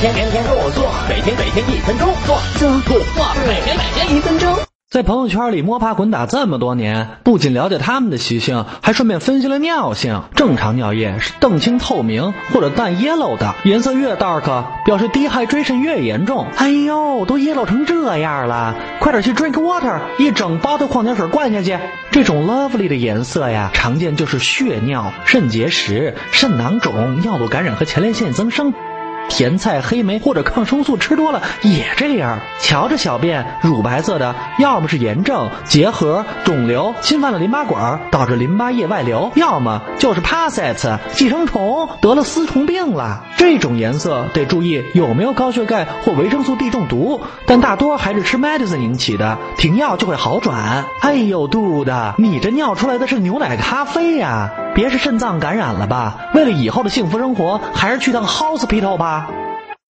[0.00, 4.52] 天天天天做做，每天每天一分钟做做做做，每天每天一分钟。
[4.90, 10.22] 在朋友圈里摸爬滚打这么多年，不仅了解他们的习性，还顺便分析了尿性。
[10.34, 16.48] 正常尿液是澄清透明或者淡 yellow 的，颜色越 dark，表示 dehydration 越严重。
[16.56, 21.78] 哎呦，都 yellow 成这样了，快点去 drink water，一整包的矿泉水灌下去。
[22.10, 28.74] 这种 lovely 的颜色呀，常见就是血尿、肾结石、肾囊肿、尿路感染和前列腺增生。
[29.28, 32.40] 甜菜、黑莓或者抗生素吃多了也这样。
[32.60, 43.24] 瞧这小便，乳白色的，要么是炎症、结核、肿瘤侵犯了淋巴管，导致淋巴液外流；要么就是 parasites 寄生虫得了丝虫病了。
[43.36, 50.84] 这种颜色得注意有没有高血钙或维生素 D 中毒，但大多还是吃 medicine 引起的，停药就会好转。
[51.00, 54.50] 哎呦，肚的，你这尿出来的是牛奶咖啡呀！
[54.74, 56.16] 别是肾脏感染了吧？
[56.34, 59.28] 为了以后的幸福生活，还是去趟 hospital 吧。